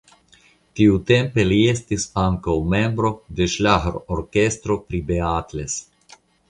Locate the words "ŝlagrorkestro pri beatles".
3.57-5.83